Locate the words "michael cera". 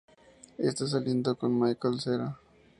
1.59-2.35